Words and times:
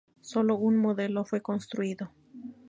Sólo 0.21 0.55
un 0.57 0.77
modelo 0.77 1.25
fue 1.25 1.43
construido. 1.43 2.09